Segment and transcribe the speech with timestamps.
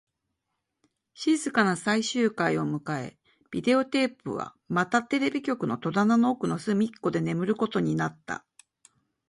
[1.13, 3.19] 静かな最終回を迎え、
[3.51, 8.43] ビデオテープはまたテレビ局の戸棚の奥の隅っこで眠ることになった